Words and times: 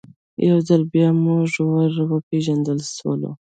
یو 0.49 0.57
ځل 0.67 0.81
بیا 0.93 1.09
موږ 1.25 1.51
ور 1.71 1.93
وپېژندل 2.11 2.79
سولو. 2.95 3.31